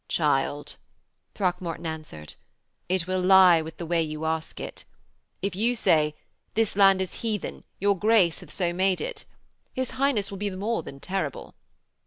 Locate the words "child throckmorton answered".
0.07-2.33